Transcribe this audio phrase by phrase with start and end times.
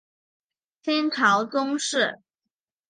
[0.81, 2.23] 清朝宗室。